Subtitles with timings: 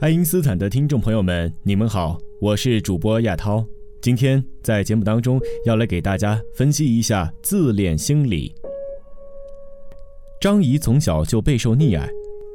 [0.00, 3.66] 爱因斯坦的听众朋友们，你们好，我是主播亚涛。
[4.00, 8.54] 今天在节目当中要来给大家分析一下自恋心理。
[10.40, 12.08] 张仪从小就备受溺爱，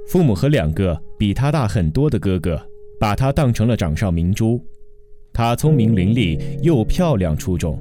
[0.08, 2.58] 父母和两个比他大很多的哥哥
[2.98, 4.58] 把他当成了掌上明珠。
[5.34, 7.78] 他聪明伶俐又漂亮出众，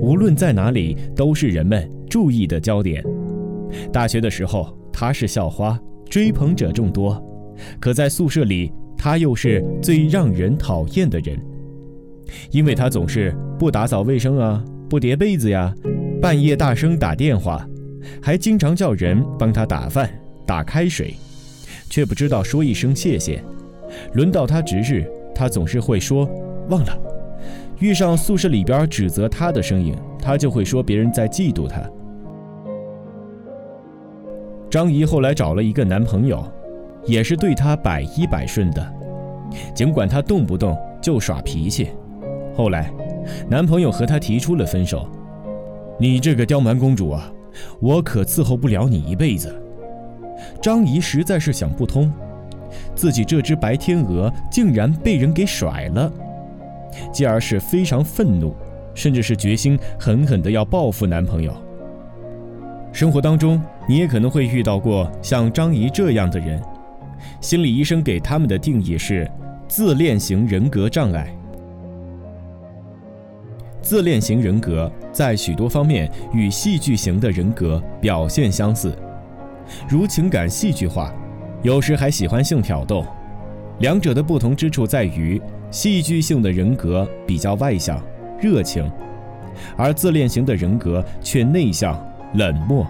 [0.00, 3.04] 无论在哪里都是人们注意的焦点。
[3.92, 7.24] 大学的时候，他是校花，追捧者众多。
[7.80, 11.40] 可在宿舍里，他又是最让人讨厌的人，
[12.50, 15.74] 因为他总是不打扫卫生啊，不叠被子呀，
[16.20, 17.66] 半夜大声打电话，
[18.22, 20.08] 还经常叫人帮他打饭、
[20.46, 21.14] 打开水，
[21.90, 23.42] 却不知道说一声谢谢。
[24.14, 26.28] 轮到他值日，他总是会说
[26.70, 26.98] 忘了。
[27.80, 31.82] 遇上宿舍里边指责他的声音，他就会说别人在嫉妒他。
[34.70, 36.42] 张怡后来找了一个男朋友。
[37.04, 38.94] 也是对她百依百顺的，
[39.74, 41.90] 尽管她动不动就耍脾气。
[42.54, 42.92] 后来，
[43.48, 45.08] 男朋友和她提出了分手。
[45.98, 47.32] 你这个刁蛮公主啊，
[47.80, 49.54] 我可伺候不了你一辈子。
[50.60, 52.12] 张仪实在是想不通，
[52.94, 56.12] 自己这只白天鹅竟然被人给甩了，
[57.12, 58.54] 继而是非常愤怒，
[58.94, 61.52] 甚至是决心狠狠的要报复男朋友。
[62.92, 66.60] 生活当中，你也可能会遇到过像张仪这样的人。
[67.40, 69.30] 心理医生给他们的定义是
[69.68, 71.34] 自恋型人格障碍。
[73.80, 78.96] 自恋型人格在许多方面与戏剧型的人格表现相似，
[79.88, 81.12] 如情感戏剧化，
[81.62, 83.04] 有时还喜欢性挑逗。
[83.80, 88.00] 两者的不同之处在于，戏剧性的人格比较外向、
[88.40, 88.88] 热情，
[89.76, 92.00] 而自恋型的人格却内向、
[92.34, 92.86] 冷漠。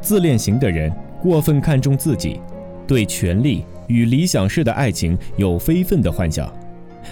[0.00, 2.40] 自恋型的人过分看重自己。
[2.86, 6.52] 对权力与理想式的爱情有非分的幻想，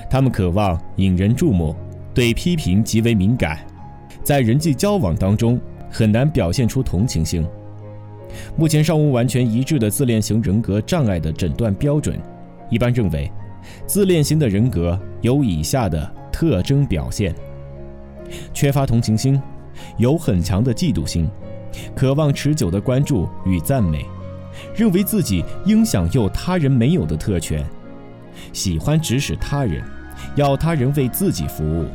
[0.09, 1.75] 他们渴望引人注目，
[2.15, 3.59] 对批评极为敏感，
[4.23, 5.61] 在人际交往当中
[5.91, 7.47] 很难表现出同情心。
[8.57, 12.19] 目前尚无完全一致的自恋型人格障碍的诊断标准，
[12.69, 13.31] 一般认为，
[13.87, 17.35] 自恋型的人格有以下的特征表现：
[18.55, 19.41] 缺乏同情心，
[19.97, 21.29] 有很强的嫉妒心，
[21.95, 24.07] 渴望持久的关注与赞美。
[24.75, 27.65] 认为自己应享有他人没有的特权，
[28.53, 29.83] 喜欢指使他人，
[30.35, 31.87] 要他人为自己服务，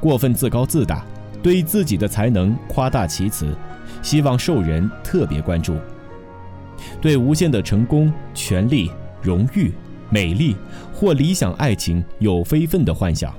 [0.00, 1.04] 过分自高自大，
[1.42, 3.56] 对自己的才能夸大其词，
[4.02, 5.76] 希望受人特别关注，
[7.00, 8.90] 对无限的成功、权力、
[9.22, 9.72] 荣誉、
[10.08, 10.56] 美丽
[10.92, 13.32] 或理想爱情有非分的幻想，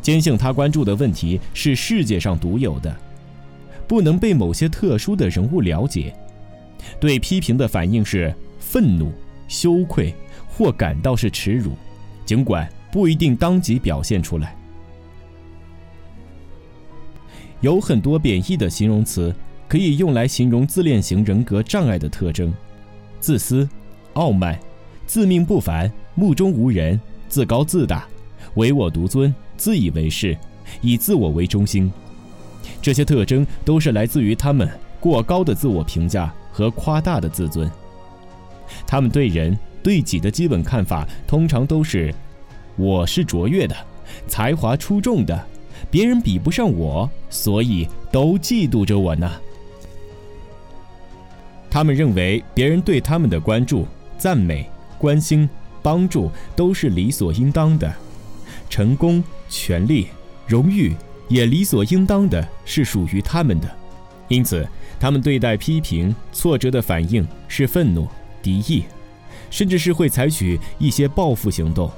[0.00, 2.94] 坚信他关注的问题是世界上独有的，
[3.86, 6.14] 不能被某些特殊的人物了解。
[7.00, 9.12] 对批评的反应是愤怒、
[9.46, 10.14] 羞愧
[10.48, 11.72] 或感到是耻辱，
[12.24, 14.54] 尽管不一定当即表现出来。
[17.60, 19.34] 有很多贬义的形容词
[19.66, 22.52] 可以用来形容自恋型人格障碍的特征：
[23.18, 23.68] 自私、
[24.12, 24.58] 傲慢、
[25.06, 28.06] 自命不凡、目中无人、自高自大、
[28.54, 30.36] 唯我独尊、自以为是、
[30.80, 31.90] 以自我为中心。
[32.80, 34.68] 这些特征都是来自于他们
[35.00, 36.32] 过高的自我评价。
[36.58, 37.70] 和夸大的自尊，
[38.84, 42.12] 他们对人对己的基本看法通常都是：
[42.74, 43.76] 我是卓越的，
[44.26, 45.46] 才华出众的，
[45.88, 49.30] 别人比不上我，所以都嫉妒着我呢。
[51.70, 53.86] 他们认为别人对他们的关注、
[54.18, 54.68] 赞美、
[54.98, 55.48] 关心、
[55.80, 57.94] 帮助都是理所应当的，
[58.68, 60.08] 成功、权力、
[60.44, 60.96] 荣誉
[61.28, 63.70] 也理所应当的是属于他们的，
[64.26, 64.68] 因此。
[65.00, 68.08] 他们对待批评、挫折的反应是愤怒、
[68.42, 68.84] 敌意，
[69.50, 71.90] 甚至是会采取一些报复行动。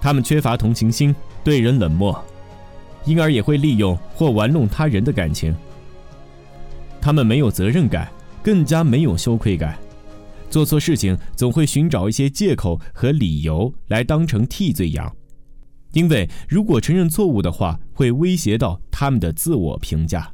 [0.00, 2.20] 他们缺乏同情心，对人冷漠，
[3.04, 5.54] 因而也会利用或玩弄他人的感情。
[7.00, 8.10] 他们没有责任感，
[8.42, 9.78] 更加没有羞愧感，
[10.50, 15.14] 做错事情总会寻找一些借口和理由来当成替罪羊，
[15.92, 20.32] 因为如果承认错误的话，会威胁到他们的自我评价。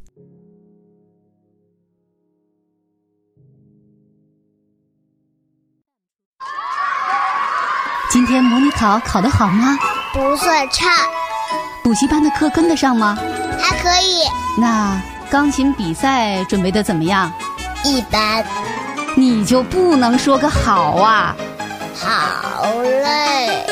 [8.11, 9.77] 今天模拟考考得好吗？
[10.13, 10.91] 不算差。
[11.83, 13.19] 补习班的课跟得上吗？
[13.61, 14.23] 还可以。
[14.57, 17.33] 那钢琴比赛准备的怎么样？
[17.85, 18.45] 一般。
[19.17, 21.35] 你就不能说个好啊？
[21.95, 23.67] 好累。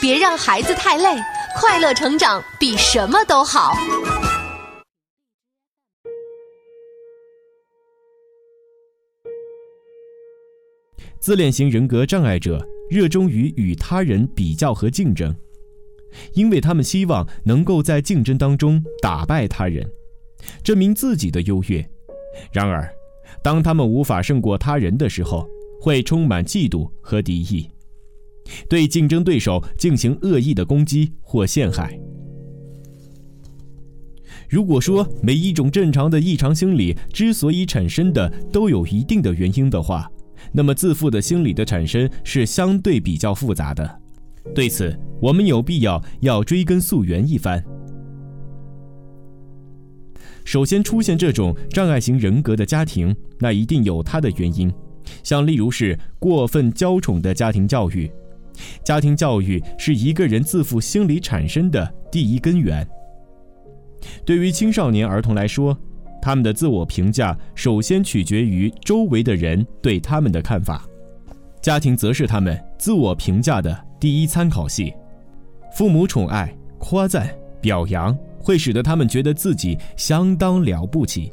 [0.00, 1.16] 别让孩子太累，
[1.60, 3.76] 快乐成长比什么都好。
[11.22, 15.32] 自恋型人格障碍者热衷于与他人比较和竞争，
[16.34, 19.88] 因为他们希望能够在竞争当中打败他人，
[20.64, 21.88] 证明自己的优越。
[22.52, 22.92] 然而，
[23.40, 25.48] 当他们无法胜过他人的时候，
[25.80, 27.70] 会充满嫉妒和敌意，
[28.68, 31.96] 对竞争对手进行恶意的攻击或陷害。
[34.48, 40.10] 如果说每一种正常的异常心理之所以产生的都有一定的原因的话，
[40.50, 44.00] 那么自负的心理的产生是相对比较复杂的。
[44.54, 47.62] 对此，我们有必要要追根溯源一番。
[50.44, 54.72] 首先出现这种障碍型人格的家庭，那一定有它的原因，
[55.22, 58.10] 像例如是过分娇宠的家庭教育。
[58.84, 62.86] 家庭教育是一个人自负心理产生的第一根源。
[64.26, 65.78] 对于青少年儿童来说，
[66.22, 70.86] 他们的自我评价首先取决于周围的人对他们的看法，
[71.60, 74.94] 家庭则是他们自我评价的第一参考系。
[75.74, 77.28] 父母宠爱、夸赞、
[77.60, 81.32] 表扬，会使得他们觉得自己相当了不起。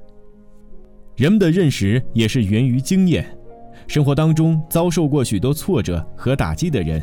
[1.15, 3.37] 人们的认识也是源于经验，
[3.85, 6.99] 生活当中遭受过许多挫折和打击的人，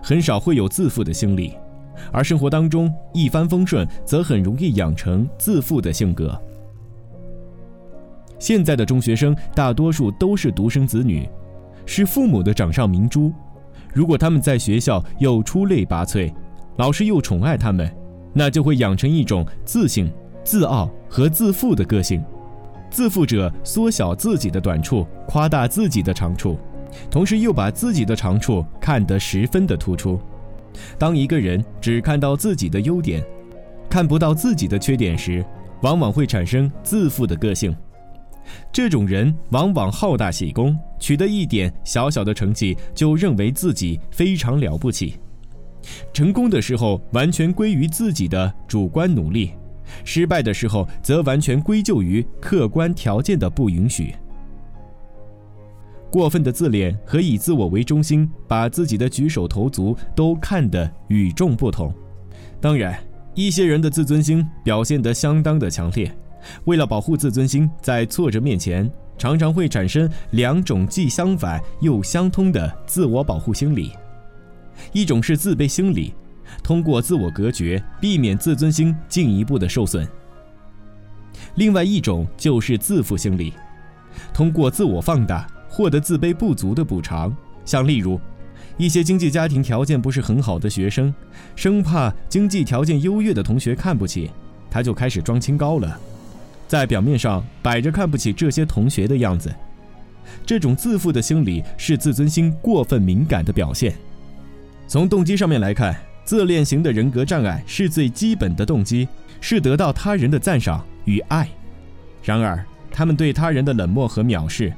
[0.00, 1.54] 很少会有自负的心理。
[2.12, 6.40] 而生活当中一帆风顺，则很容易养成自负的性格。
[8.44, 11.26] 现在的中学生大多数都是独生子女，
[11.86, 13.32] 是父母的掌上明珠。
[13.94, 16.30] 如果他们在学校又出类拔萃，
[16.76, 17.90] 老师又宠爱他们，
[18.34, 20.12] 那就会养成一种自信、
[20.44, 22.22] 自傲和自负的个性。
[22.90, 26.58] 自负者缩小自己的短处，夸大自己的长处，
[27.10, 30.20] 同时又把自己的长处看得十分的突出。
[30.98, 33.24] 当一个人只看到自己的优点，
[33.88, 35.42] 看不到自己的缺点时，
[35.80, 37.74] 往往会产生自负的个性。
[38.72, 45.16] 这种人往往好大喜功，取得一点小小的成绩就认为自己非常了不起。
[46.12, 49.52] 成功的时候完全归于自己的主观努力，
[50.02, 54.14] 失败的时候则完全归咎于客观条件的不允许。
[56.10, 61.92] 过分的自恋和以自我为中心，把自己的举手投足都看得与众不同。
[62.60, 62.98] 当然，
[63.34, 66.10] 一些人的自尊心表现得相当的强烈。
[66.64, 73.92] 为了保护自尊心，在挫折面前，常常会产生两种既相反又相通的自我保护心理：
[74.92, 76.14] 一种是自卑心理，
[76.62, 80.06] 通过自我隔绝，避免自尊心进一步的受损；
[81.56, 83.52] 另外一种就是自负心理，
[84.32, 85.46] 通过自我放大。
[85.66, 88.20] 获得自卑不足的补偿，像例如，
[88.76, 91.12] 一些经济家庭条件不是很好的学生，
[91.56, 94.30] 生怕经济条件优越的同学看不起，
[94.70, 95.98] 他就开始装清高了，
[96.74, 99.54] 在表面上摆着看不起这些同学的样子。
[100.44, 103.94] 这种自负的心理是自尊心过分敏感的表现。
[104.88, 109.06] 从动机上面来看，自恋型的人格障碍是最基本的动机，
[109.40, 111.48] 是得到他人的赞赏与爱。
[112.24, 114.72] 然而，他们对他人的冷漠和藐视。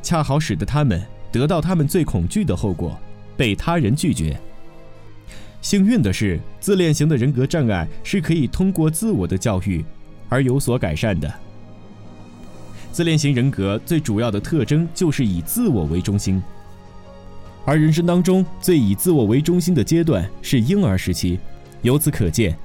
[0.00, 1.02] 恰好使得他们
[1.32, 2.96] 得到他们最恐惧的后果，
[3.36, 4.38] 被他人拒绝。
[5.60, 9.84] 幸运的是，自恋型的人格障碍是可以通过自我的教育
[10.32, 11.30] 而有所改善的。
[12.90, 16.42] 自恋型人格最主要的特征就是以自我为中心，
[17.66, 21.38] 而人生当中最以自我为中心的阶段是婴儿时期。
[21.82, 22.56] 由此可见，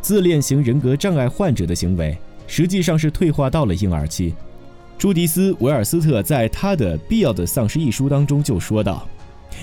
[0.00, 2.16] 自恋型人格障碍患者的行为
[2.46, 4.32] 实际上是退化到了婴儿期。
[4.96, 9.04] 朱迪斯·维尔斯特在他的《必要的丧失》一书当中就说到：“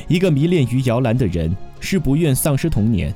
[0.09, 3.15] 一个迷恋于摇篮的人是不愿丧失童年，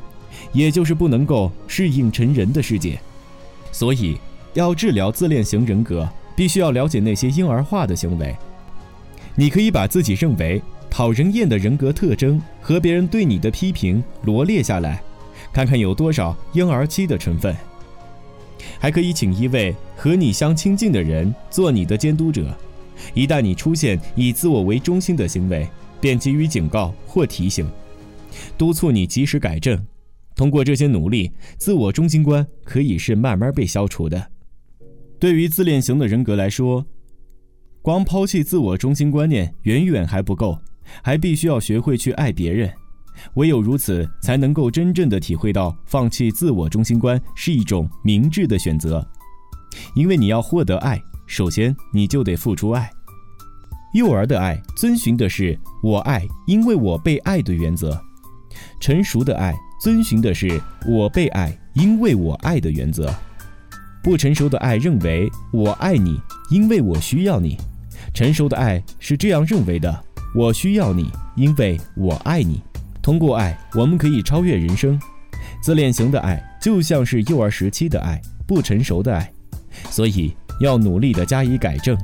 [0.54, 2.98] 也就是不能够适应成人的世界。
[3.72, 4.18] 所以，
[4.58, 8.36] 要治疗自恋型人格，必须要了解那些婴儿化的行为。
[9.36, 10.60] 你可以把自己认为
[10.90, 15.00] 讨人厌的人格特征和别人对你的批评罗列下来，
[15.54, 17.56] 看看有多少婴儿期的成分。”
[18.80, 22.52] 还可以请一位和你相亲近的人做你的监督者，
[23.14, 25.68] 一旦你出现以自我为中心的行为，
[26.02, 27.70] 便给予警告或提醒，
[28.58, 29.80] 督促你及时改正。
[30.36, 34.32] 通过这些努力，自我中心观可以是慢慢被消除的。
[35.20, 36.86] 对于自恋型的人格来说，
[37.82, 40.60] 光抛弃自我中心观念远远还不够，
[41.02, 42.72] 还必须要学会去爱别人。
[43.34, 49.06] 唯有如此，才能够真正的体会到放弃自我中心观是一种明智的选择。
[49.96, 52.88] 因为你要获得爱，首先你就得付出爱。
[53.94, 57.90] 幼儿的爱遵循的是“我爱，因为我被爱”的原则；
[58.80, 63.12] 成熟的爱遵循的是“我被爱，因为我爱”的原则。
[64.04, 67.58] 不成熟的爱认为“我爱你，因为我需要你”，
[68.13, 70.04] 成熟的爱是这样认为的
[70.36, 72.62] ：“我需要你，因为我爱你。
[73.01, 75.00] 通过爱，我们可以超越人生。
[75.62, 79.32] 自恋型的爱就像是幼儿时期的爱，不成熟的爱，
[79.89, 81.98] 所以要努力的加以改正。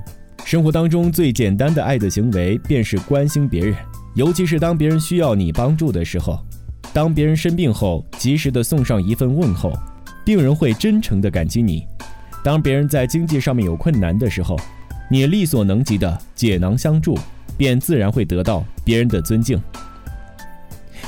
[0.43, 3.75] 生活当中最简单的爱的行为，便是关心别人，
[4.15, 6.37] 尤其是当别人需要你帮助的时候。
[6.91, 9.71] 当别人生病后，及时的送上一份问候，
[10.25, 11.85] 病人会真诚的感激你。
[12.43, 14.57] 当别人在经济上面有困难的时候，
[15.09, 17.17] 你力所能及的解囊相助，
[17.57, 19.61] 便自然会得到别人的尊敬。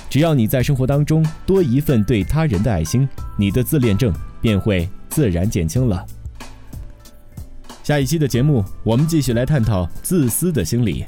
[0.09, 3.07] 只要你在生活当中多一份对他人的爱心，
[3.37, 6.05] 你的自恋症便会自然减轻了。
[7.83, 11.05] 下一期的节目，我们继续来探讨自私的心理。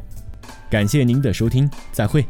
[0.70, 2.26] 感谢您的收听，再会。